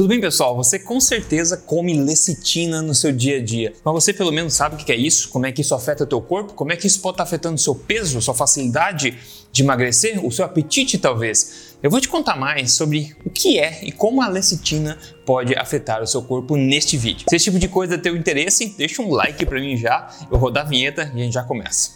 Tudo 0.00 0.08
bem, 0.08 0.18
pessoal? 0.18 0.56
Você 0.56 0.78
com 0.78 0.98
certeza 0.98 1.58
come 1.58 1.92
lecitina 1.92 2.80
no 2.80 2.94
seu 2.94 3.12
dia 3.12 3.36
a 3.36 3.44
dia, 3.44 3.74
mas 3.84 3.92
você 3.92 4.14
pelo 4.14 4.32
menos 4.32 4.54
sabe 4.54 4.76
o 4.76 4.78
que 4.78 4.90
é 4.90 4.96
isso? 4.96 5.28
Como 5.28 5.44
é 5.44 5.52
que 5.52 5.60
isso 5.60 5.74
afeta 5.74 6.04
o 6.04 6.06
teu 6.06 6.22
corpo? 6.22 6.54
Como 6.54 6.72
é 6.72 6.76
que 6.76 6.86
isso 6.86 7.02
pode 7.02 7.16
estar 7.16 7.24
afetando 7.24 7.56
o 7.56 7.58
seu 7.58 7.74
peso, 7.74 8.18
sua 8.22 8.32
facilidade 8.32 9.18
de 9.52 9.62
emagrecer, 9.62 10.24
o 10.24 10.32
seu 10.32 10.46
apetite 10.46 10.96
talvez? 10.96 11.76
Eu 11.82 11.90
vou 11.90 12.00
te 12.00 12.08
contar 12.08 12.34
mais 12.34 12.72
sobre 12.72 13.14
o 13.26 13.28
que 13.28 13.58
é 13.58 13.80
e 13.82 13.92
como 13.92 14.22
a 14.22 14.28
lecitina 14.28 14.96
pode 15.26 15.54
afetar 15.54 16.02
o 16.02 16.06
seu 16.06 16.22
corpo 16.22 16.56
neste 16.56 16.96
vídeo. 16.96 17.26
Se 17.28 17.36
esse 17.36 17.44
tipo 17.44 17.58
de 17.58 17.68
coisa 17.68 17.96
é 17.96 17.98
teu 17.98 18.16
interesse, 18.16 18.74
deixa 18.78 19.02
um 19.02 19.10
like 19.10 19.44
para 19.44 19.60
mim 19.60 19.76
já, 19.76 20.08
eu 20.22 20.30
vou 20.30 20.38
rodar 20.38 20.64
a 20.64 20.66
vinheta 20.70 21.12
e 21.14 21.20
a 21.20 21.24
gente 21.24 21.34
já 21.34 21.42
começa. 21.42 21.92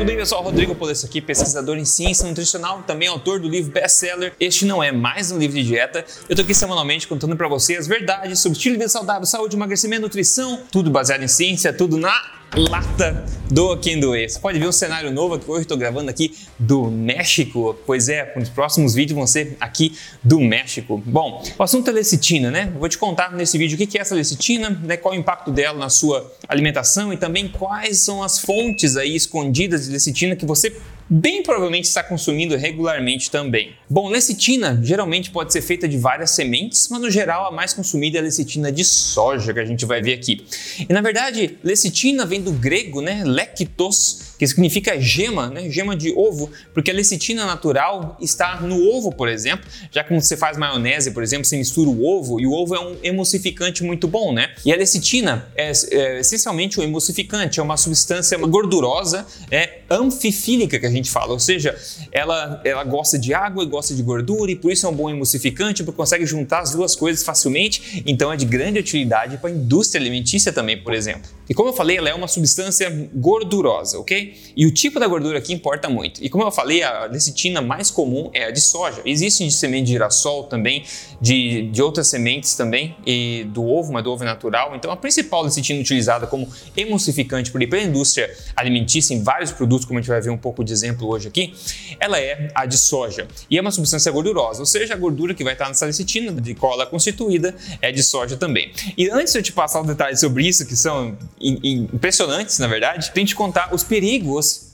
Tudo 0.00 0.06
bem, 0.06 0.16
pessoal? 0.16 0.42
Rodrigo 0.42 0.74
Polesso 0.74 1.04
aqui, 1.04 1.20
pesquisador 1.20 1.76
em 1.76 1.84
ciência 1.84 2.26
nutricional, 2.26 2.82
também 2.86 3.06
autor 3.06 3.38
do 3.38 3.46
livro 3.46 3.70
best-seller 3.70 4.32
Este 4.40 4.64
Não 4.64 4.82
É 4.82 4.90
Mais 4.90 5.30
um 5.30 5.36
Livro 5.36 5.54
de 5.58 5.62
Dieta. 5.62 6.06
Eu 6.26 6.34
tô 6.34 6.40
aqui 6.40 6.54
semanalmente 6.54 7.06
contando 7.06 7.36
para 7.36 7.46
você 7.46 7.76
as 7.76 7.86
verdades 7.86 8.40
sobre 8.40 8.56
estilo 8.56 8.76
de 8.76 8.78
vida 8.78 8.88
saudável, 8.88 9.26
saúde, 9.26 9.56
emagrecimento, 9.56 10.00
nutrição, 10.00 10.58
tudo 10.72 10.90
baseado 10.90 11.22
em 11.22 11.28
ciência, 11.28 11.70
tudo 11.70 11.98
na 11.98 12.18
lata 12.54 13.24
do 13.50 13.76
doer. 13.76 14.28
Você 14.28 14.38
pode 14.38 14.58
ver 14.58 14.68
um 14.68 14.72
cenário 14.72 15.10
novo 15.10 15.38
que 15.38 15.48
hoje 15.50 15.62
estou 15.62 15.76
gravando 15.76 16.10
aqui 16.10 16.34
do 16.58 16.90
México. 16.90 17.76
Pois 17.86 18.08
é, 18.08 18.34
os 18.36 18.48
próximos 18.48 18.94
vídeos 18.94 19.16
vão 19.16 19.26
ser 19.26 19.56
aqui 19.60 19.96
do 20.22 20.40
México. 20.40 21.00
Bom, 21.04 21.42
o 21.58 21.62
assunto 21.62 21.88
é 21.88 21.92
lecitina, 21.92 22.50
né? 22.50 22.72
Vou 22.78 22.88
te 22.88 22.98
contar 22.98 23.32
nesse 23.32 23.56
vídeo 23.56 23.76
o 23.76 23.86
que 23.86 23.98
é 23.98 24.00
essa 24.00 24.14
lecitina, 24.14 24.70
né? 24.70 24.96
qual 24.96 25.14
o 25.14 25.16
impacto 25.16 25.50
dela 25.50 25.78
na 25.78 25.88
sua 25.88 26.32
alimentação 26.48 27.12
e 27.12 27.16
também 27.16 27.48
quais 27.48 27.98
são 28.00 28.22
as 28.22 28.40
fontes 28.40 28.96
aí 28.96 29.14
escondidas 29.14 29.86
de 29.86 29.92
lecitina 29.92 30.34
que 30.34 30.46
você 30.46 30.76
bem 31.10 31.42
provavelmente 31.42 31.86
está 31.86 32.04
consumindo 32.04 32.56
regularmente 32.56 33.30
também. 33.30 33.74
Bom, 33.88 34.08
lecitina 34.08 34.78
geralmente 34.80 35.30
pode 35.30 35.52
ser 35.52 35.60
feita 35.60 35.88
de 35.88 35.98
várias 35.98 36.30
sementes, 36.30 36.88
mas 36.88 37.00
no 37.00 37.10
geral 37.10 37.48
a 37.48 37.50
mais 37.50 37.74
consumida 37.74 38.18
é 38.18 38.20
a 38.20 38.22
lecitina 38.22 38.70
de 38.70 38.84
soja, 38.84 39.52
que 39.52 39.58
a 39.58 39.64
gente 39.64 39.84
vai 39.84 40.00
ver 40.00 40.14
aqui. 40.14 40.44
E 40.88 40.92
na 40.92 41.00
verdade, 41.00 41.58
lecitina 41.64 42.24
vem 42.24 42.40
do 42.40 42.52
grego, 42.52 43.00
né, 43.00 43.24
lectos, 43.24 44.29
que 44.40 44.46
significa 44.46 44.98
gema, 44.98 45.50
né? 45.50 45.68
gema 45.68 45.94
de 45.94 46.14
ovo, 46.16 46.50
porque 46.72 46.90
a 46.90 46.94
lecitina 46.94 47.44
natural 47.44 48.16
está 48.22 48.58
no 48.62 48.88
ovo, 48.88 49.12
por 49.12 49.28
exemplo, 49.28 49.68
já 49.92 50.02
que 50.02 50.14
você 50.14 50.34
faz 50.34 50.56
maionese, 50.56 51.10
por 51.10 51.22
exemplo, 51.22 51.44
você 51.44 51.58
mistura 51.58 51.90
o 51.90 52.02
ovo 52.02 52.40
e 52.40 52.46
o 52.46 52.52
ovo 52.52 52.74
é 52.74 52.80
um 52.80 52.96
emulsificante 53.02 53.84
muito 53.84 54.08
bom, 54.08 54.32
né? 54.32 54.54
E 54.64 54.72
a 54.72 54.76
lecitina 54.76 55.46
é, 55.54 55.70
é 55.90 56.20
essencialmente 56.20 56.80
um 56.80 56.82
emulsificante, 56.82 57.60
é 57.60 57.62
uma 57.62 57.76
substância 57.76 58.38
gordurosa, 58.38 59.26
é 59.50 59.80
anfifílica 59.90 60.80
que 60.80 60.86
a 60.86 60.90
gente 60.90 61.10
fala, 61.10 61.34
ou 61.34 61.38
seja, 61.38 61.78
ela, 62.10 62.62
ela 62.64 62.82
gosta 62.82 63.18
de 63.18 63.34
água 63.34 63.62
e 63.62 63.66
gosta 63.66 63.94
de 63.94 64.02
gordura 64.02 64.50
e 64.50 64.56
por 64.56 64.72
isso 64.72 64.86
é 64.86 64.88
um 64.88 64.94
bom 64.94 65.10
emulsificante, 65.10 65.84
porque 65.84 65.98
consegue 65.98 66.24
juntar 66.24 66.60
as 66.60 66.70
duas 66.70 66.96
coisas 66.96 67.22
facilmente, 67.22 68.02
então 68.06 68.32
é 68.32 68.38
de 68.38 68.46
grande 68.46 68.78
utilidade 68.78 69.36
para 69.36 69.50
a 69.50 69.52
indústria 69.52 70.00
alimentícia 70.00 70.50
também, 70.50 70.82
por 70.82 70.94
exemplo. 70.94 71.30
E 71.46 71.52
como 71.52 71.68
eu 71.68 71.72
falei, 71.74 71.98
ela 71.98 72.08
é 72.08 72.14
uma 72.14 72.28
substância 72.28 73.10
gordurosa, 73.12 73.98
ok? 73.98 74.29
E 74.56 74.66
o 74.66 74.70
tipo 74.70 75.00
da 75.00 75.06
gordura 75.06 75.38
aqui 75.38 75.52
importa 75.52 75.88
muito. 75.88 76.22
E 76.22 76.28
como 76.28 76.44
eu 76.44 76.50
falei, 76.50 76.82
a 76.82 77.04
lecitina 77.04 77.60
mais 77.60 77.90
comum 77.90 78.30
é 78.32 78.44
a 78.44 78.50
de 78.50 78.60
soja. 78.60 79.00
Existe 79.04 79.44
de 79.44 79.52
semente 79.52 79.86
de 79.86 79.92
girassol 79.92 80.44
também, 80.44 80.84
de, 81.20 81.62
de 81.70 81.82
outras 81.82 82.08
sementes 82.08 82.54
também, 82.54 82.96
e 83.06 83.44
do 83.48 83.66
ovo, 83.66 83.92
mas 83.92 84.04
do 84.04 84.12
ovo 84.12 84.24
natural. 84.24 84.74
Então 84.74 84.90
a 84.90 84.96
principal 84.96 85.42
lecitina 85.42 85.80
utilizada 85.80 86.26
como 86.26 86.48
emulsificante 86.76 87.50
por 87.50 87.60
pela 87.68 87.82
indústria 87.82 88.34
alimentícia 88.56 89.14
em 89.14 89.22
vários 89.22 89.50
produtos, 89.52 89.84
como 89.84 89.98
a 89.98 90.02
gente 90.02 90.10
vai 90.10 90.20
ver 90.20 90.30
um 90.30 90.36
pouco 90.36 90.64
de 90.64 90.72
exemplo 90.72 91.08
hoje 91.08 91.28
aqui, 91.28 91.54
ela 91.98 92.18
é 92.18 92.48
a 92.54 92.66
de 92.66 92.76
soja. 92.78 93.28
E 93.50 93.58
é 93.58 93.60
uma 93.60 93.70
substância 93.70 94.10
gordurosa, 94.10 94.60
ou 94.60 94.66
seja, 94.66 94.94
a 94.94 94.96
gordura 94.96 95.34
que 95.34 95.44
vai 95.44 95.52
estar 95.52 95.68
nessa 95.68 95.86
lecitina, 95.86 96.32
de 96.32 96.54
qual 96.54 96.72
ela 96.72 96.84
é 96.84 96.86
constituída, 96.86 97.54
é 97.80 97.92
de 97.92 98.02
soja 98.02 98.36
também. 98.36 98.72
E 98.96 99.08
antes 99.10 99.32
de 99.32 99.38
eu 99.38 99.42
te 99.42 99.52
passar 99.52 99.80
os 99.80 99.86
detalhes 99.86 100.20
sobre 100.20 100.46
isso, 100.46 100.66
que 100.66 100.76
são 100.76 101.16
impressionantes, 101.40 102.58
na 102.58 102.66
verdade, 102.66 103.10
tem 103.12 103.24
que 103.24 103.34
contar 103.34 103.74
os 103.74 103.82
perigos 103.82 104.19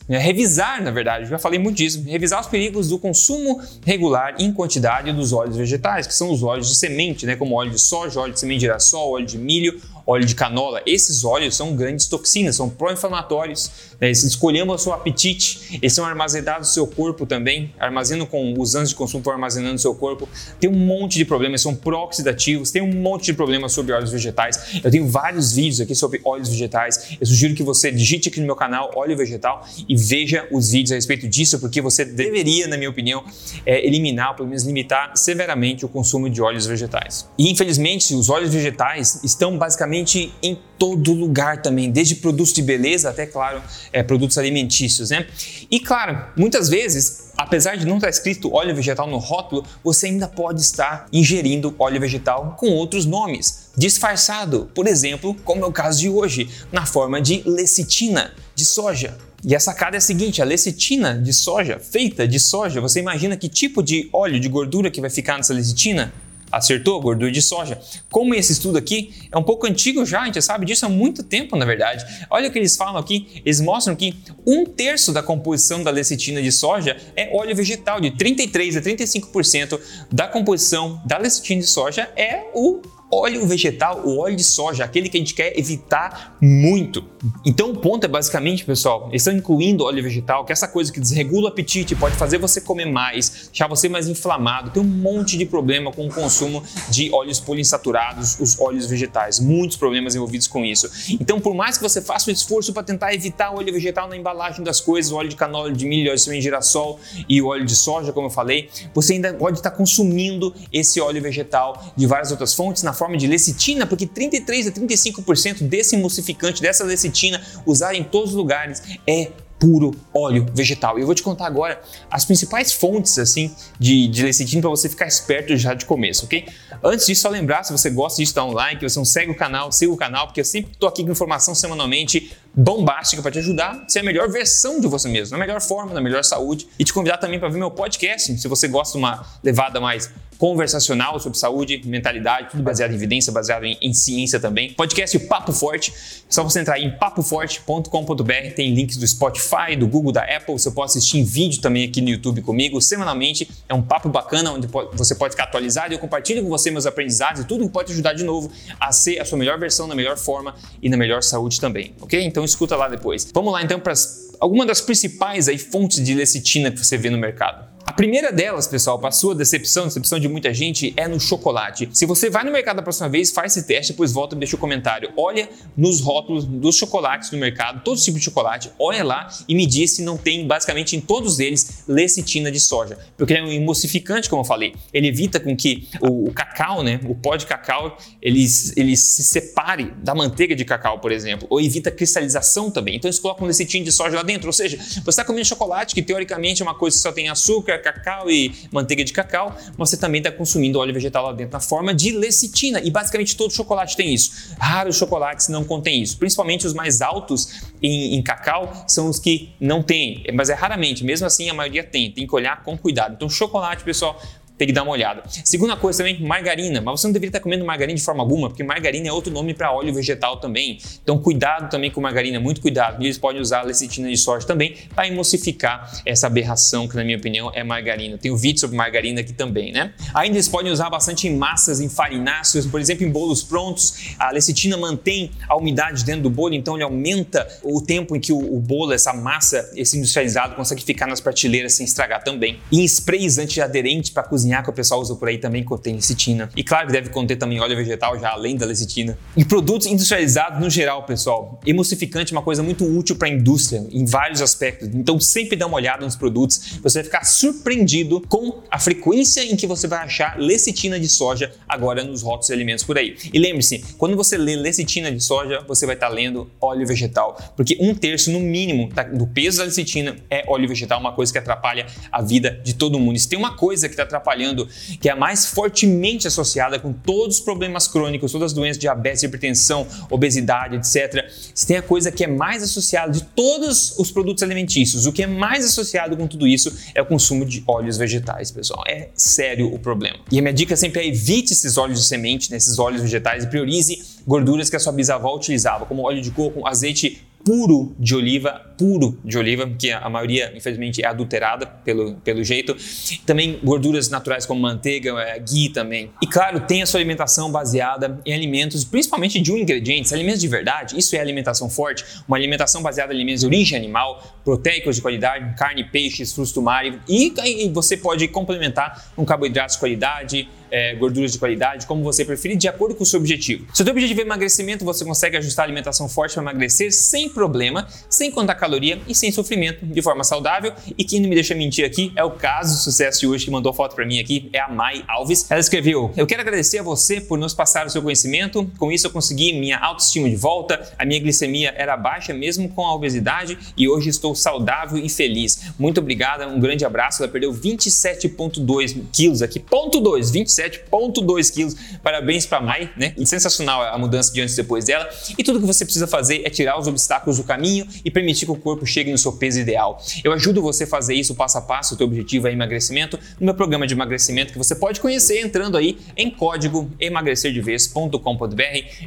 né, 0.08 0.18
revisar, 0.18 0.82
na 0.82 0.90
verdade, 0.90 1.28
já 1.28 1.38
falei 1.38 1.58
muito 1.58 1.76
disso, 1.76 2.02
revisar 2.06 2.40
os 2.40 2.46
perigos 2.46 2.88
do 2.88 2.98
consumo 2.98 3.60
regular 3.84 4.36
em 4.38 4.52
quantidade 4.52 5.12
dos 5.12 5.32
óleos 5.32 5.56
vegetais, 5.56 6.06
que 6.06 6.14
são 6.14 6.30
os 6.30 6.42
óleos 6.42 6.68
de 6.68 6.76
semente, 6.76 7.26
né, 7.26 7.34
como 7.34 7.56
óleo 7.56 7.72
de 7.72 7.78
soja, 7.80 8.20
óleo 8.20 8.32
de 8.32 8.38
semente 8.38 8.60
de 8.60 8.66
girassol, 8.66 9.12
óleo 9.12 9.26
de 9.26 9.36
milho, 9.36 9.80
óleo 10.06 10.24
de 10.24 10.34
canola. 10.34 10.80
Esses 10.86 11.24
óleos 11.24 11.56
são 11.56 11.74
grandes 11.74 12.06
toxinas, 12.06 12.54
são 12.54 12.70
pró-inflamatórios. 12.70 13.70
Né? 14.00 14.08
Eles 14.08 14.22
escolhemos 14.22 14.80
o 14.80 14.84
seu 14.84 14.92
apetite, 14.92 15.78
eles 15.82 15.92
são 15.92 16.04
armazenados 16.04 16.68
no 16.68 16.74
seu 16.74 16.86
corpo 16.86 17.26
também, 17.26 17.72
armazenam 17.78 18.26
com 18.26 18.54
os 18.58 18.74
anos 18.74 18.90
de 18.90 18.94
consumo 18.94 19.28
armazenando 19.30 19.72
no 19.72 19.78
seu 19.78 19.94
corpo. 19.94 20.28
Tem 20.60 20.70
um 20.70 20.76
monte 20.76 21.16
de 21.16 21.24
problemas, 21.24 21.60
são 21.60 21.74
pró-oxidativos, 21.74 22.70
tem 22.70 22.82
um 22.82 22.92
monte 22.92 23.26
de 23.26 23.34
problemas 23.34 23.72
sobre 23.72 23.92
óleos 23.92 24.10
vegetais. 24.10 24.80
Eu 24.82 24.90
tenho 24.90 25.06
vários 25.08 25.52
vídeos 25.52 25.80
aqui 25.80 25.94
sobre 25.94 26.20
óleos 26.24 26.48
vegetais. 26.48 27.16
Eu 27.20 27.26
sugiro 27.26 27.54
que 27.54 27.62
você 27.62 27.90
digite 27.90 28.28
aqui 28.28 28.40
no 28.40 28.46
meu 28.46 28.56
canal 28.56 28.90
óleo 28.94 29.16
vegetal 29.16 29.66
e 29.88 29.96
veja 29.96 30.46
os 30.52 30.70
vídeos 30.70 30.92
a 30.92 30.94
respeito 30.94 31.28
disso, 31.28 31.58
porque 31.58 31.80
você 31.80 32.04
deveria, 32.04 32.68
na 32.68 32.76
minha 32.76 32.90
opinião, 32.90 33.24
é, 33.64 33.84
eliminar, 33.86 34.30
ou 34.30 34.34
pelo 34.36 34.48
menos 34.48 34.64
limitar 34.64 35.16
severamente 35.16 35.84
o 35.84 35.88
consumo 35.88 36.30
de 36.30 36.40
óleos 36.40 36.66
vegetais. 36.66 37.28
E 37.38 37.50
infelizmente, 37.50 38.14
os 38.14 38.30
óleos 38.30 38.52
vegetais 38.52 39.20
estão 39.24 39.56
basicamente 39.58 40.32
em 40.42 40.58
todo 40.78 41.12
lugar 41.12 41.62
também, 41.62 41.90
desde 41.90 42.16
produtos 42.16 42.52
de 42.52 42.62
beleza 42.62 43.10
até, 43.10 43.26
claro, 43.26 43.62
é, 43.92 44.02
produtos 44.02 44.38
alimentícios, 44.38 45.10
né? 45.10 45.26
E 45.70 45.80
claro, 45.80 46.26
muitas 46.36 46.68
vezes, 46.68 47.30
apesar 47.36 47.76
de 47.76 47.86
não 47.86 47.96
estar 47.96 48.08
escrito 48.08 48.52
óleo 48.54 48.74
vegetal 48.74 49.08
no 49.08 49.18
rótulo, 49.18 49.64
você 49.82 50.06
ainda 50.06 50.28
pode 50.28 50.60
estar 50.60 51.06
ingerindo 51.12 51.74
óleo 51.78 52.00
vegetal 52.00 52.56
com 52.58 52.68
outros 52.70 53.06
nomes, 53.06 53.70
disfarçado, 53.76 54.70
por 54.74 54.86
exemplo, 54.86 55.34
como 55.44 55.64
é 55.64 55.66
o 55.66 55.72
caso 55.72 56.00
de 56.00 56.08
hoje, 56.08 56.48
na 56.70 56.84
forma 56.84 57.20
de 57.20 57.42
lecitina 57.46 58.32
de 58.54 58.64
soja. 58.64 59.16
E 59.44 59.54
a 59.54 59.60
sacada 59.60 59.96
é 59.96 59.98
a 59.98 60.00
seguinte: 60.00 60.42
a 60.42 60.44
lecitina 60.44 61.16
de 61.16 61.32
soja, 61.32 61.78
feita 61.78 62.26
de 62.26 62.40
soja, 62.40 62.80
você 62.80 63.00
imagina 63.00 63.36
que 63.36 63.48
tipo 63.48 63.82
de 63.82 64.08
óleo, 64.12 64.40
de 64.40 64.48
gordura 64.48 64.90
que 64.90 65.00
vai 65.00 65.10
ficar 65.10 65.36
nessa 65.36 65.54
lecitina? 65.54 66.12
Acertou? 66.50 67.00
Gordura 67.00 67.30
de 67.30 67.42
soja. 67.42 67.78
Como 68.10 68.34
esse 68.34 68.52
estudo 68.52 68.78
aqui 68.78 69.12
é 69.30 69.36
um 69.36 69.42
pouco 69.42 69.66
antigo 69.66 70.04
já, 70.06 70.22
a 70.22 70.26
gente 70.26 70.40
sabe 70.42 70.66
disso 70.66 70.86
há 70.86 70.88
muito 70.88 71.22
tempo, 71.22 71.56
na 71.56 71.64
verdade. 71.64 72.04
Olha 72.30 72.48
o 72.48 72.52
que 72.52 72.58
eles 72.58 72.76
falam 72.76 72.96
aqui, 72.96 73.42
eles 73.44 73.60
mostram 73.60 73.96
que 73.96 74.14
um 74.46 74.64
terço 74.64 75.12
da 75.12 75.22
composição 75.22 75.82
da 75.82 75.90
lecitina 75.90 76.40
de 76.40 76.52
soja 76.52 76.96
é 77.16 77.34
óleo 77.34 77.54
vegetal, 77.54 78.00
de 78.00 78.10
33 78.12 78.76
a 78.76 78.80
35% 78.80 79.80
da 80.10 80.28
composição 80.28 81.00
da 81.04 81.18
lecitina 81.18 81.60
de 81.60 81.66
soja 81.66 82.10
é 82.16 82.44
o 82.54 82.80
óleo 83.10 83.46
vegetal, 83.46 84.02
o 84.04 84.18
óleo 84.18 84.36
de 84.36 84.44
soja, 84.44 84.84
aquele 84.84 85.08
que 85.08 85.16
a 85.16 85.20
gente 85.20 85.34
quer 85.34 85.58
evitar 85.58 86.36
muito. 86.40 87.04
Então 87.44 87.70
o 87.70 87.76
ponto 87.76 88.04
é 88.04 88.08
basicamente, 88.08 88.64
pessoal, 88.64 89.08
eles 89.08 89.22
estão 89.22 89.36
incluindo 89.36 89.84
óleo 89.84 90.02
vegetal, 90.02 90.44
que 90.44 90.52
é 90.52 90.54
essa 90.54 90.68
coisa 90.68 90.92
que 90.92 91.00
desregula 91.00 91.46
o 91.46 91.48
apetite, 91.48 91.94
pode 91.94 92.16
fazer 92.16 92.38
você 92.38 92.60
comer 92.60 92.86
mais, 92.86 93.48
deixar 93.48 93.68
você 93.68 93.88
mais 93.88 94.08
inflamado. 94.08 94.70
Tem 94.70 94.82
um 94.82 94.86
monte 94.86 95.36
de 95.38 95.46
problema 95.46 95.92
com 95.92 96.06
o 96.06 96.12
consumo 96.12 96.62
de 96.90 97.12
óleos 97.12 97.38
poliinsaturados, 97.38 98.38
os 98.40 98.58
óleos 98.60 98.86
vegetais, 98.86 99.38
muitos 99.38 99.76
problemas 99.76 100.14
envolvidos 100.14 100.46
com 100.46 100.64
isso. 100.64 100.90
Então, 101.20 101.40
por 101.40 101.54
mais 101.54 101.76
que 101.76 101.82
você 101.82 102.02
faça 102.02 102.30
um 102.30 102.32
esforço 102.32 102.72
para 102.72 102.82
tentar 102.82 103.14
evitar 103.14 103.52
o 103.52 103.58
óleo 103.58 103.72
vegetal 103.72 104.08
na 104.08 104.16
embalagem 104.16 104.64
das 104.64 104.80
coisas, 104.80 105.12
o 105.12 105.16
óleo 105.16 105.28
de 105.28 105.36
canola, 105.36 105.72
de 105.72 105.86
milho, 105.86 106.10
óleo 106.10 106.18
de 106.18 106.40
girassol 106.40 106.98
e 107.28 107.40
óleo 107.40 107.64
de 107.64 107.76
soja, 107.76 108.12
como 108.12 108.26
eu 108.26 108.30
falei, 108.30 108.68
você 108.92 109.14
ainda 109.14 109.32
pode 109.34 109.58
estar 109.58 109.70
consumindo 109.70 110.52
esse 110.72 111.00
óleo 111.00 111.22
vegetal 111.22 111.92
de 111.96 112.06
várias 112.06 112.30
outras 112.30 112.52
fontes 112.52 112.82
na 112.82 112.95
forma 112.96 113.16
de 113.16 113.26
lecitina, 113.26 113.86
porque 113.86 114.06
33 114.06 114.68
a 114.68 114.72
35% 114.72 115.62
desse 115.62 115.96
emulsificante, 115.96 116.60
dessa 116.60 116.84
lecitina, 116.84 117.40
usada 117.64 117.94
em 117.96 118.04
todos 118.04 118.30
os 118.30 118.36
lugares, 118.36 118.82
é 119.06 119.30
puro 119.58 119.94
óleo 120.12 120.46
vegetal. 120.52 120.98
E 120.98 121.02
eu 121.02 121.06
vou 121.06 121.14
te 121.14 121.22
contar 121.22 121.46
agora 121.46 121.80
as 122.10 122.24
principais 122.24 122.72
fontes 122.72 123.18
assim 123.18 123.54
de, 123.78 124.06
de 124.08 124.22
lecitina 124.22 124.62
para 124.62 124.70
você 124.70 124.88
ficar 124.88 125.06
esperto 125.06 125.56
já 125.56 125.74
de 125.74 125.84
começo, 125.84 126.24
ok? 126.24 126.46
Antes 126.82 127.06
disso, 127.06 127.22
só 127.22 127.28
lembrar, 127.28 127.64
se 127.64 127.72
você 127.72 127.90
gosta 127.90 128.20
disso, 128.20 128.34
dá 128.34 128.44
um 128.44 128.52
like, 128.52 128.82
você 128.82 128.98
não 128.98 129.04
segue 129.04 129.30
o 129.30 129.34
canal, 129.34 129.72
siga 129.72 129.92
o 129.92 129.96
canal, 129.96 130.26
porque 130.26 130.40
eu 130.40 130.44
sempre 130.44 130.72
estou 130.72 130.88
aqui 130.88 131.02
com 131.04 131.10
informação 131.10 131.54
semanalmente 131.54 132.32
bombástica 132.54 133.22
para 133.22 133.30
te 133.30 133.38
ajudar 133.38 133.84
a 133.84 133.88
ser 133.88 134.00
a 134.00 134.02
melhor 134.02 134.28
versão 134.30 134.80
de 134.80 134.86
você 134.86 135.08
mesmo, 135.08 135.36
na 135.36 135.44
melhor 135.44 135.60
forma, 135.60 135.92
na 135.92 136.00
melhor 136.00 136.24
saúde. 136.24 136.68
E 136.78 136.84
te 136.84 136.92
convidar 136.92 137.18
também 137.18 137.38
para 137.38 137.48
ver 137.48 137.58
meu 137.58 137.70
podcast, 137.70 138.38
se 138.38 138.48
você 138.48 138.68
gosta 138.68 138.92
de 138.92 138.98
uma 138.98 139.26
levada 139.42 139.80
mais 139.80 140.10
conversacional 140.38 141.18
sobre 141.18 141.38
saúde, 141.38 141.80
mentalidade, 141.84 142.50
tudo 142.50 142.62
baseado 142.62 142.92
em 142.92 142.94
evidência, 142.94 143.32
baseado 143.32 143.64
em, 143.64 143.76
em 143.80 143.92
ciência 143.92 144.38
também. 144.38 144.72
Podcast 144.72 145.18
Papo 145.20 145.52
Forte, 145.52 145.90
é 145.90 146.32
só 146.32 146.42
você 146.42 146.60
entrar 146.60 146.78
em 146.78 146.90
papoforte.com.br, 146.90 148.54
tem 148.54 148.74
links 148.74 148.96
do 148.96 149.06
Spotify, 149.06 149.76
do 149.78 149.86
Google, 149.86 150.12
da 150.12 150.22
Apple, 150.22 150.52
você 150.52 150.70
pode 150.70 150.90
assistir 150.90 151.18
em 151.18 151.24
vídeo 151.24 151.60
também 151.60 151.84
aqui 151.84 152.00
no 152.00 152.08
YouTube 152.08 152.42
comigo, 152.42 152.80
semanalmente. 152.80 153.48
É 153.68 153.74
um 153.74 153.82
papo 153.82 154.08
bacana 154.08 154.52
onde 154.52 154.66
você 154.92 155.14
pode 155.14 155.32
ficar 155.32 155.44
atualizado 155.44 155.92
e 155.92 155.96
eu 155.96 155.98
compartilho 155.98 156.42
com 156.42 156.48
você 156.48 156.70
meus 156.70 156.86
aprendizados 156.86 157.42
e 157.42 157.44
tudo 157.44 157.66
que 157.66 157.72
pode 157.72 157.92
ajudar 157.92 158.12
de 158.12 158.24
novo 158.24 158.50
a 158.80 158.92
ser 158.92 159.20
a 159.20 159.24
sua 159.24 159.38
melhor 159.38 159.58
versão, 159.58 159.86
na 159.86 159.94
melhor 159.94 160.16
forma 160.16 160.54
e 160.82 160.88
na 160.88 160.96
melhor 160.96 161.22
saúde 161.22 161.60
também, 161.60 161.94
ok? 162.00 162.22
Então 162.22 162.44
escuta 162.44 162.76
lá 162.76 162.88
depois. 162.88 163.28
Vamos 163.32 163.52
lá 163.52 163.62
então 163.62 163.78
para 163.78 163.94
algumas 164.40 164.66
das 164.66 164.80
principais 164.80 165.48
aí, 165.48 165.58
fontes 165.58 166.04
de 166.04 166.14
lecitina 166.14 166.70
que 166.70 166.78
você 166.78 166.96
vê 166.96 167.10
no 167.10 167.18
mercado. 167.18 167.75
Primeira 167.96 168.30
delas, 168.30 168.68
pessoal, 168.68 168.98
para 168.98 169.10
sua 169.10 169.34
decepção, 169.34 169.86
decepção 169.86 170.20
de 170.20 170.28
muita 170.28 170.52
gente, 170.52 170.92
é 170.98 171.08
no 171.08 171.18
chocolate. 171.18 171.88
Se 171.94 172.04
você 172.04 172.28
vai 172.28 172.44
no 172.44 172.52
mercado 172.52 172.76
da 172.76 172.82
próxima 172.82 173.08
vez, 173.08 173.30
faz 173.30 173.56
esse 173.56 173.66
teste, 173.66 173.92
depois 173.92 174.12
volta 174.12 174.36
e 174.36 174.38
deixa 174.38 174.54
o 174.54 174.58
um 174.58 174.60
comentário. 174.60 175.10
Olha 175.16 175.48
nos 175.74 176.02
rótulos 176.02 176.44
dos 176.44 176.76
chocolates 176.76 177.30
no 177.30 177.38
mercado, 177.38 177.82
todo 177.82 177.98
tipo 177.98 178.18
de 178.18 178.24
chocolate, 178.24 178.70
olha 178.78 179.02
lá 179.02 179.28
e 179.48 179.54
me 179.54 179.64
diz 179.64 179.92
se 179.92 180.02
não 180.02 180.18
tem, 180.18 180.46
basicamente, 180.46 180.94
em 180.94 181.00
todos 181.00 181.40
eles, 181.40 181.84
lecitina 181.88 182.52
de 182.52 182.60
soja. 182.60 182.98
Porque 183.16 183.32
é 183.32 183.42
um 183.42 183.50
emulsificante, 183.50 184.28
como 184.28 184.42
eu 184.42 184.44
falei. 184.44 184.74
Ele 184.92 185.08
evita 185.08 185.40
com 185.40 185.56
que 185.56 185.88
o, 186.02 186.28
o 186.28 186.34
cacau, 186.34 186.82
né, 186.82 187.00
o 187.08 187.14
pó 187.14 187.34
de 187.34 187.46
cacau, 187.46 187.96
ele, 188.20 188.44
ele 188.76 188.94
se 188.94 189.24
separe 189.24 189.94
da 190.02 190.14
manteiga 190.14 190.54
de 190.54 190.66
cacau, 190.66 190.98
por 190.98 191.10
exemplo, 191.10 191.46
ou 191.48 191.62
evita 191.62 191.90
cristalização 191.90 192.70
também. 192.70 192.96
Então 192.96 193.08
eles 193.08 193.18
colocam 193.18 193.46
lecitina 193.46 193.82
de 193.82 193.92
soja 193.92 194.16
lá 194.16 194.22
dentro. 194.22 194.48
Ou 194.48 194.52
seja, 194.52 194.76
você 194.76 195.08
está 195.08 195.24
comendo 195.24 195.46
chocolate, 195.46 195.94
que 195.94 196.02
teoricamente 196.02 196.60
é 196.60 196.64
uma 196.64 196.74
coisa 196.74 196.94
que 196.94 197.02
só 197.02 197.10
tem 197.10 197.30
açúcar, 197.30 197.85
cacau 197.92 198.30
e 198.30 198.52
manteiga 198.72 199.04
de 199.04 199.12
cacau, 199.12 199.56
mas 199.76 199.90
você 199.90 199.96
também 199.96 200.18
está 200.20 200.32
consumindo 200.32 200.78
óleo 200.78 200.92
vegetal 200.92 201.26
lá 201.26 201.32
dentro 201.32 201.52
na 201.52 201.60
forma 201.60 201.94
de 201.94 202.12
lecitina. 202.12 202.80
E 202.80 202.90
basicamente 202.90 203.36
todo 203.36 203.52
chocolate 203.52 203.96
tem 203.96 204.12
isso. 204.12 204.54
Raros 204.58 204.96
chocolates 204.96 205.48
não 205.48 205.64
contêm 205.64 206.02
isso. 206.02 206.18
Principalmente 206.18 206.66
os 206.66 206.72
mais 206.72 207.00
altos 207.00 207.62
em, 207.82 208.16
em 208.16 208.22
cacau 208.22 208.84
são 208.88 209.08
os 209.08 209.18
que 209.18 209.54
não 209.60 209.82
têm, 209.82 210.24
mas 210.34 210.48
é 210.48 210.54
raramente. 210.54 211.04
Mesmo 211.04 211.26
assim, 211.26 211.48
a 211.48 211.54
maioria 211.54 211.84
tem. 211.84 212.10
Tem 212.10 212.26
que 212.26 212.34
olhar 212.34 212.62
com 212.62 212.76
cuidado. 212.76 213.14
Então, 213.14 213.28
chocolate, 213.28 213.84
pessoal, 213.84 214.20
tem 214.58 214.66
que 214.66 214.72
dar 214.72 214.82
uma 214.82 214.92
olhada. 214.92 215.22
Segunda 215.44 215.76
coisa 215.76 215.98
também, 215.98 216.20
margarina. 216.20 216.80
Mas 216.80 217.00
você 217.00 217.06
não 217.06 217.12
deveria 217.12 217.28
estar 217.28 217.40
comendo 217.40 217.64
margarina 217.64 217.96
de 217.96 218.02
forma 218.04 218.22
alguma, 218.22 218.48
porque 218.48 218.64
margarina 218.64 219.08
é 219.08 219.12
outro 219.12 219.32
nome 219.32 219.52
para 219.52 219.72
óleo 219.72 219.92
vegetal 219.92 220.38
também. 220.38 220.78
Então, 221.02 221.18
cuidado 221.18 221.70
também 221.70 221.90
com 221.90 222.00
margarina, 222.00 222.40
muito 222.40 222.60
cuidado. 222.60 223.02
E 223.02 223.06
eles 223.06 223.18
podem 223.18 223.40
usar 223.40 223.62
lecitina 223.62 224.08
de 224.08 224.16
soja 224.16 224.46
também 224.46 224.74
para 224.94 225.06
emulsificar 225.06 225.90
essa 226.06 226.26
aberração 226.26 226.88
que, 226.88 226.96
na 226.96 227.04
minha 227.04 227.18
opinião, 227.18 227.50
é 227.54 227.62
margarina. 227.62 228.16
Tem 228.16 228.30
um 228.30 228.36
vídeo 228.36 228.60
sobre 228.60 228.76
margarina 228.76 229.20
aqui 229.20 229.32
também, 229.32 229.72
né? 229.72 229.92
Ainda 230.14 230.36
eles 230.36 230.48
podem 230.48 230.72
usar 230.72 230.88
bastante 230.88 231.28
em 231.28 231.36
massas, 231.36 231.80
em 231.80 231.88
farináceos, 231.88 232.66
por 232.66 232.80
exemplo, 232.80 233.06
em 233.06 233.10
bolos 233.10 233.42
prontos. 233.42 234.14
A 234.18 234.30
lecitina 234.30 234.76
mantém 234.76 235.30
a 235.48 235.56
umidade 235.56 236.04
dentro 236.04 236.22
do 236.22 236.30
bolo, 236.30 236.54
então 236.54 236.74
ele 236.74 236.84
aumenta 236.84 237.46
o 237.62 237.80
tempo 237.80 238.16
em 238.16 238.20
que 238.20 238.32
o, 238.32 238.38
o 238.38 238.58
bolo, 238.58 238.92
essa 238.92 239.12
massa, 239.12 239.70
esse 239.76 239.98
industrializado, 239.98 240.54
consegue 240.54 240.82
ficar 240.82 241.06
nas 241.06 241.20
prateleiras 241.20 241.74
sem 241.74 241.84
estragar 241.84 242.24
também. 242.24 242.58
E 242.72 242.80
em 242.80 242.84
sprays 242.84 243.38
antiaderentes 243.38 244.10
para 244.10 244.22
cozinhar 244.22 244.45
cozinhar 244.46 244.62
que 244.62 244.70
o 244.70 244.72
pessoal 244.72 245.00
usa 245.00 245.14
por 245.16 245.28
aí 245.28 245.38
também 245.38 245.64
contém 245.64 245.94
lecitina. 245.94 246.48
E 246.56 246.62
claro 246.62 246.86
que 246.86 246.92
deve 246.92 247.10
conter 247.10 247.36
também 247.36 247.60
óleo 247.60 247.76
vegetal 247.76 248.18
já 248.18 248.30
além 248.30 248.56
da 248.56 248.64
lecitina. 248.64 249.18
E 249.36 249.44
produtos 249.44 249.86
industrializados 249.86 250.60
no 250.60 250.70
geral, 250.70 251.02
pessoal. 251.04 251.60
Emulsificante 251.66 252.32
é 252.32 252.36
uma 252.36 252.42
coisa 252.42 252.62
muito 252.62 252.84
útil 252.84 253.16
para 253.16 253.28
a 253.28 253.30
indústria 253.30 253.84
em 253.90 254.04
vários 254.04 254.40
aspectos. 254.40 254.88
Então 254.94 255.18
sempre 255.18 255.56
dá 255.56 255.66
uma 255.66 255.76
olhada 255.76 256.04
nos 256.04 256.16
produtos. 256.16 256.78
Você 256.82 256.98
vai 256.98 257.04
ficar 257.04 257.24
surpreendido 257.24 258.20
com 258.28 258.62
a 258.70 258.78
frequência 258.78 259.42
em 259.42 259.56
que 259.56 259.66
você 259.66 259.88
vai 259.88 260.00
achar 260.00 260.38
lecitina 260.38 260.98
de 261.00 261.08
soja 261.08 261.52
agora 261.68 262.04
nos 262.04 262.22
rótulos 262.22 262.46
de 262.46 262.52
alimentos 262.52 262.84
por 262.84 262.96
aí. 262.96 263.16
E 263.32 263.38
lembre-se, 263.38 263.82
quando 263.98 264.16
você 264.16 264.36
lê 264.36 264.56
lecitina 264.56 265.10
de 265.10 265.20
soja, 265.20 265.64
você 265.66 265.86
vai 265.86 265.94
estar 265.94 266.08
tá 266.08 266.12
lendo 266.12 266.50
óleo 266.60 266.86
vegetal, 266.86 267.36
porque 267.56 267.76
um 267.80 267.94
terço 267.94 268.30
no 268.30 268.40
mínimo 268.40 268.88
do 269.14 269.26
peso 269.26 269.58
da 269.58 269.64
lecitina 269.64 270.16
é 270.30 270.44
óleo 270.46 270.68
vegetal, 270.68 271.00
uma 271.00 271.12
coisa 271.12 271.32
que 271.32 271.38
atrapalha 271.38 271.86
a 272.12 272.22
vida 272.22 272.60
de 272.62 272.74
todo 272.74 272.98
mundo. 272.98 273.18
Se 273.18 273.28
tem 273.28 273.38
uma 273.38 273.56
coisa 273.56 273.88
que 273.88 273.94
está 273.94 274.04
atrapalhando 274.04 274.35
trabalhando, 274.36 274.68
que 275.00 275.08
é 275.08 275.12
a 275.12 275.16
mais 275.16 275.46
fortemente 275.46 276.28
associada 276.28 276.78
com 276.78 276.92
todos 276.92 277.36
os 277.36 277.40
problemas 277.40 277.88
crônicos, 277.88 278.30
todas 278.30 278.52
as 278.52 278.52
doenças, 278.52 278.78
diabetes, 278.78 279.22
hipertensão, 279.22 279.86
obesidade, 280.10 280.76
etc. 280.76 281.28
Se 281.54 281.66
tem 281.66 281.78
a 281.78 281.82
coisa 281.82 282.12
que 282.12 282.22
é 282.22 282.26
mais 282.26 282.62
associada 282.62 283.10
de 283.10 283.22
todos 283.22 283.98
os 283.98 284.10
produtos 284.10 284.42
alimentícios, 284.42 285.06
o 285.06 285.12
que 285.12 285.22
é 285.22 285.26
mais 285.26 285.64
associado 285.64 286.16
com 286.16 286.26
tudo 286.26 286.46
isso 286.46 286.72
é 286.94 287.00
o 287.00 287.06
consumo 287.06 287.44
de 287.44 287.64
óleos 287.66 287.96
vegetais, 287.96 288.50
pessoal. 288.50 288.84
É 288.86 289.08
sério 289.14 289.72
o 289.72 289.78
problema. 289.78 290.18
E 290.30 290.38
a 290.38 290.42
minha 290.42 290.54
dica 290.54 290.76
sempre 290.76 291.00
é 291.00 291.08
evite 291.08 291.52
esses 291.52 291.78
óleos 291.78 292.00
de 292.00 292.06
semente, 292.06 292.50
né, 292.50 292.58
esses 292.58 292.78
óleos 292.78 293.02
vegetais 293.02 293.44
e 293.44 293.46
priorize 293.46 294.16
gorduras 294.26 294.68
que 294.68 294.76
a 294.76 294.80
sua 294.80 294.92
bisavó 294.92 295.34
utilizava, 295.34 295.86
como 295.86 296.02
óleo 296.02 296.20
de 296.20 296.30
coco, 296.30 296.66
azeite 296.66 297.25
puro 297.46 297.94
de 297.96 298.12
oliva, 298.12 298.60
puro 298.76 299.16
de 299.24 299.38
oliva, 299.38 299.70
que 299.78 299.92
a 299.92 300.10
maioria, 300.10 300.52
infelizmente, 300.56 301.00
é 301.00 301.06
adulterada 301.06 301.64
pelo, 301.64 302.16
pelo 302.16 302.42
jeito. 302.42 302.76
Também 303.24 303.60
gorduras 303.62 304.10
naturais 304.10 304.44
como 304.44 304.60
manteiga, 304.60 305.12
é, 305.20 305.38
ghee 305.38 305.68
também. 305.68 306.10
E 306.20 306.26
claro, 306.26 306.58
tem 306.58 306.82
a 306.82 306.86
sua 306.86 306.98
alimentação 306.98 307.52
baseada 307.52 308.20
em 308.26 308.34
alimentos, 308.34 308.84
principalmente 308.84 309.40
de 309.40 309.52
um 309.52 309.56
ingrediente, 309.56 310.12
alimentos 310.12 310.40
de 310.40 310.48
verdade. 310.48 310.98
Isso 310.98 311.14
é 311.14 311.20
alimentação 311.20 311.70
forte, 311.70 312.04
uma 312.26 312.36
alimentação 312.36 312.82
baseada 312.82 313.12
em 313.12 313.16
alimentos 313.16 313.42
de 313.42 313.46
origem 313.46 313.78
animal, 313.78 314.40
proteicos 314.44 314.96
de 314.96 315.02
qualidade, 315.02 315.56
carne, 315.56 315.84
peixes, 315.84 316.32
frutos 316.32 316.52
do 316.52 316.60
mar. 316.60 316.84
E, 317.08 317.32
e 317.38 317.68
você 317.68 317.96
pode 317.96 318.26
complementar 318.26 319.12
com 319.14 319.24
carboidratos 319.24 319.76
de 319.76 319.80
qualidade, 319.80 320.48
é, 320.76 320.94
gorduras 320.94 321.32
de 321.32 321.38
qualidade, 321.38 321.86
como 321.86 322.02
você 322.02 322.22
preferir, 322.22 322.54
de 322.54 322.68
acordo 322.68 322.94
com 322.94 323.02
o 323.02 323.06
seu 323.06 323.18
objetivo. 323.18 323.66
Se 323.72 323.80
o 323.80 323.84
seu 323.84 323.92
objetivo 323.92 324.20
é 324.20 324.24
emagrecimento, 324.24 324.84
você 324.84 325.06
consegue 325.06 325.38
ajustar 325.38 325.62
a 325.62 325.66
alimentação 325.66 326.06
forte 326.06 326.34
para 326.34 326.42
emagrecer 326.42 326.92
sem 326.92 327.30
problema, 327.30 327.88
sem 328.10 328.30
contar 328.30 328.56
caloria 328.56 329.00
e 329.08 329.14
sem 329.14 329.32
sofrimento, 329.32 329.86
de 329.86 330.02
forma 330.02 330.22
saudável. 330.22 330.74
E 330.98 331.02
quem 331.02 331.18
não 331.18 331.30
me 331.30 331.34
deixa 331.34 331.54
mentir 331.54 331.86
aqui 331.86 332.12
é 332.14 332.22
o 332.22 332.32
caso 332.32 332.76
de 332.76 332.82
sucesso 332.82 333.20
de 333.20 333.26
hoje 333.26 333.46
que 333.46 333.50
mandou 333.50 333.72
foto 333.72 333.94
para 333.94 334.04
mim 334.04 334.20
aqui, 334.20 334.50
é 334.52 334.60
a 334.60 334.68
Mai 334.68 335.02
Alves. 335.08 335.50
Ela 335.50 335.60
escreveu: 335.60 336.12
Eu 336.14 336.26
quero 336.26 336.42
agradecer 336.42 336.78
a 336.80 336.82
você 336.82 337.22
por 337.22 337.38
nos 337.38 337.54
passar 337.54 337.86
o 337.86 337.90
seu 337.90 338.02
conhecimento. 338.02 338.70
Com 338.76 338.92
isso, 338.92 339.06
eu 339.06 339.10
consegui 339.10 339.54
minha 339.54 339.78
autoestima 339.78 340.28
de 340.28 340.36
volta, 340.36 340.92
a 340.98 341.06
minha 341.06 341.20
glicemia 341.20 341.72
era 341.74 341.96
baixa 341.96 342.34
mesmo 342.34 342.68
com 342.68 342.86
a 342.86 342.94
obesidade 342.94 343.56
e 343.78 343.88
hoje 343.88 344.10
estou 344.10 344.34
saudável 344.34 344.98
e 344.98 345.08
feliz. 345.08 345.72
Muito 345.78 346.00
obrigada, 346.00 346.46
um 346.46 346.60
grande 346.60 346.84
abraço. 346.84 347.22
Ela 347.22 347.32
perdeu 347.32 347.50
27,2 347.50 349.00
quilos 349.10 349.40
aqui, 349.40 349.58
ponto 349.58 350.00
2, 350.02 350.30
27 350.30 350.65
27,2 350.70 351.52
quilos. 351.52 351.76
Parabéns 352.02 352.46
para 352.46 352.60
Mai, 352.60 352.90
né? 352.96 353.14
Sensacional 353.24 353.82
a 353.82 353.98
mudança 353.98 354.32
de 354.32 354.40
antes 354.40 354.54
e 354.54 354.56
depois 354.62 354.84
dela. 354.84 355.08
E 355.36 355.42
tudo 355.42 355.60
que 355.60 355.66
você 355.66 355.84
precisa 355.84 356.06
fazer 356.06 356.42
é 356.44 356.50
tirar 356.50 356.78
os 356.78 356.86
obstáculos 356.86 357.36
do 357.38 357.44
caminho 357.44 357.86
e 358.04 358.10
permitir 358.10 358.46
que 358.46 358.52
o 358.52 358.56
corpo 358.56 358.86
chegue 358.86 359.10
no 359.10 359.18
seu 359.18 359.32
peso 359.32 359.60
ideal. 359.60 360.02
Eu 360.22 360.32
ajudo 360.32 360.62
você 360.62 360.84
a 360.84 360.86
fazer 360.86 361.14
isso 361.14 361.34
passo 361.34 361.58
a 361.58 361.60
passo, 361.60 361.94
o 361.94 361.96
teu 361.96 362.06
objetivo 362.06 362.48
é 362.48 362.52
emagrecimento, 362.52 363.18
no 363.38 363.46
meu 363.46 363.54
programa 363.54 363.86
de 363.86 363.94
emagrecimento 363.94 364.52
que 364.52 364.58
você 364.58 364.74
pode 364.74 365.00
conhecer 365.00 365.40
entrando 365.40 365.76
aí 365.76 365.98
em 366.16 366.30
código 366.30 366.90
emagrecerdevez.com.br. 367.00 368.62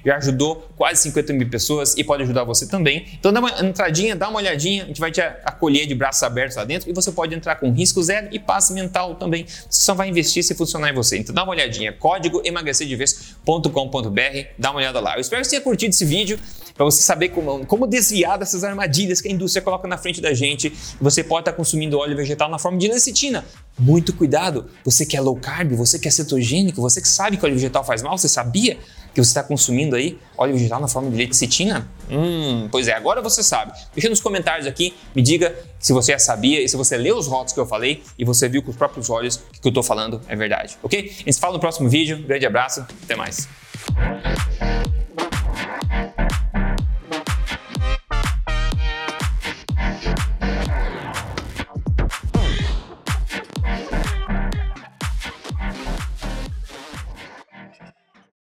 Já 0.06 0.18
ajudou 0.18 0.70
quase 0.76 1.02
50 1.04 1.34
mil 1.34 1.50
pessoas 1.50 1.96
e 1.98 2.04
pode 2.04 2.24
ajudar 2.24 2.44
você 2.44 2.68
também. 2.68 3.06
Então 3.20 3.32
dá 3.32 3.40
uma 3.40 3.66
entradinha, 3.66 4.16
dá 4.16 4.30
uma 4.30 4.38
olhadinha, 4.38 4.84
a 4.84 4.88
gente 4.88 5.00
vai 5.00 5.12
te 5.12 5.22
acolher 5.22 5.86
de 5.86 5.96
braços 5.96 6.24
abertos 6.24 6.58
lá 6.58 6.64
dentro 6.64 6.90
e 6.90 6.94
você 6.94 7.12
pode 7.12 7.34
entrar 7.34 7.56
com 7.56 7.72
risco 7.72 8.02
zero 8.02 8.28
e 8.32 8.40
passe 8.40 8.74
mental 8.74 9.16
também. 9.16 9.46
Você 9.48 9.82
só 9.82 9.94
vai 9.94 10.10
investir 10.10 10.44
se 10.44 10.56
funcionar 10.56 10.90
em 10.90 10.94
você. 10.94 11.18
Então 11.18 11.34
dá 11.40 11.44
uma 11.44 11.54
olhadinha, 11.54 11.94
código 11.94 12.42
emagrecerdevez.com.br, 12.44 14.48
dá 14.58 14.72
uma 14.72 14.80
olhada 14.80 15.00
lá. 15.00 15.16
Eu 15.16 15.22
espero 15.22 15.42
que 15.42 15.48
você 15.48 15.52
tenha 15.52 15.62
curtido 15.62 15.92
esse 15.92 16.04
vídeo 16.04 16.38
para 16.76 16.84
você 16.84 17.02
saber 17.02 17.30
como, 17.30 17.66
como 17.66 17.88
desviar 17.88 18.38
dessas 18.38 18.62
armadilhas 18.64 19.22
que 19.22 19.30
a 19.30 19.32
indústria 19.32 19.62
coloca 19.62 19.88
na 19.88 19.98
frente 19.98 20.20
da 20.20 20.34
gente. 20.34 20.74
Você 21.00 21.24
pode 21.24 21.44
estar 21.44 21.54
consumindo 21.54 21.98
óleo 21.98 22.16
vegetal 22.16 22.50
na 22.50 22.60
forma 22.60 22.78
de 22.78 22.90
lecitina. 22.90 23.46
Muito 23.78 24.12
cuidado. 24.14 24.66
Você 24.84 25.06
que 25.06 25.16
é 25.16 25.22
low 25.22 25.38
carb, 25.38 25.72
você 25.74 25.98
que 25.98 26.10
é 26.10 26.12
cetogênico, 26.12 26.82
você 26.82 27.02
que 27.02 27.08
sabe 27.08 27.38
que 27.38 27.46
óleo 27.46 27.56
vegetal 27.56 27.86
faz 27.86 28.02
mal, 28.02 28.18
você 28.18 28.28
sabia 28.28 28.78
que 29.22 29.26
você 29.26 29.32
está 29.32 29.44
consumindo 29.44 29.96
aí 29.96 30.18
óleo 30.38 30.54
vegetal 30.54 30.80
na 30.80 30.88
forma 30.88 31.10
de 31.10 31.18
lecitina? 31.18 31.88
Hum, 32.10 32.68
pois 32.72 32.88
é, 32.88 32.94
agora 32.94 33.22
você 33.22 33.44
sabe. 33.44 33.72
Deixa 33.94 34.10
nos 34.10 34.22
comentários 34.22 34.68
aqui, 34.68 34.94
me 35.16 35.22
diga 35.22 35.56
se 35.80 35.94
você 35.94 36.14
já 36.14 36.20
sabia 36.20 36.62
e 36.62 36.68
se 36.68 36.76
você 36.76 36.98
leu 36.98 37.18
os 37.18 37.28
rótulos 37.28 37.54
que 37.54 37.60
eu 37.60 37.66
falei 37.66 38.04
e 38.18 38.26
você 38.26 38.48
viu 38.48 38.64
com 38.64 38.72
os 38.72 38.78
próprios 38.78 39.10
olhos 39.10 39.38
que 39.52 39.60
que 39.60 39.68
eu 39.68 39.72
estou 39.72 39.84
falando 39.84 40.22
é 40.28 40.36
verdade, 40.36 40.78
ok? 40.82 41.00
A 41.00 41.04
gente 41.04 41.34
se 41.34 41.40
fala 41.40 41.54
no 41.54 41.60
próximo 41.60 41.90
vídeo. 41.90 42.24
Grande 42.26 42.46
abraço, 42.46 42.86
até 43.04 43.16
mais. 43.16 43.48